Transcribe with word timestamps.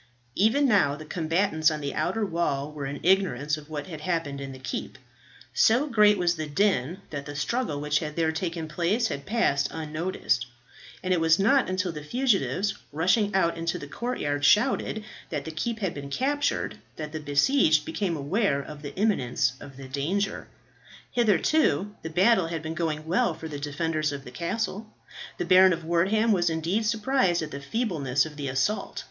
Even 0.33 0.67
now 0.67 0.95
the 0.95 1.05
combatants 1.05 1.69
on 1.69 1.79
the 1.79 1.93
outer 1.93 2.25
wall 2.25 2.71
were 2.71 2.87
in 2.87 2.99
ignorance 3.03 3.55
of 3.55 3.69
what 3.69 3.85
had 3.85 4.01
happened 4.01 4.41
in 4.41 4.51
the 4.51 4.57
keep; 4.57 4.97
so 5.53 5.85
great 5.85 6.17
was 6.17 6.33
the 6.37 6.47
din 6.47 7.01
that 7.11 7.27
the 7.27 7.35
struggle 7.35 7.79
which 7.79 7.99
had 7.99 8.15
there 8.15 8.31
taken 8.31 8.67
place 8.67 9.09
had 9.09 9.27
passed 9.27 9.67
unnoticed; 9.69 10.47
and 11.03 11.13
it 11.13 11.21
was 11.21 11.37
not 11.37 11.69
until 11.69 11.91
the 11.91 12.03
fugitives, 12.03 12.73
rushing 12.91 13.35
out 13.35 13.55
into 13.59 13.77
the 13.77 13.85
courtyard, 13.85 14.43
shouted 14.43 15.03
that 15.29 15.45
the 15.45 15.51
keep 15.51 15.77
had 15.77 15.93
been 15.93 16.09
captured, 16.09 16.79
that 16.95 17.11
the 17.11 17.19
besieged 17.19 17.85
became 17.85 18.17
aware 18.17 18.59
of 18.59 18.81
the 18.81 18.95
imminence 18.95 19.53
of 19.59 19.77
the 19.77 19.87
danger. 19.87 20.47
Hitherto 21.11 21.93
the 22.01 22.09
battle 22.09 22.47
had 22.47 22.63
been 22.63 22.73
going 22.73 23.05
well 23.05 23.35
for 23.35 23.47
the 23.47 23.59
defenders 23.59 24.11
of 24.11 24.23
the 24.23 24.31
castle. 24.31 24.91
The 25.37 25.45
Baron 25.45 25.73
of 25.73 25.83
Wortham 25.85 26.31
was 26.31 26.49
indeed 26.49 26.87
surprised 26.87 27.43
at 27.43 27.51
the 27.51 27.61
feebleness 27.61 28.25
of 28.25 28.35
the 28.35 28.47
assault. 28.47 28.99